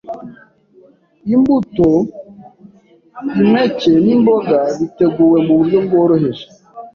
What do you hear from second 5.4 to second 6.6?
mu buryo bworoheje,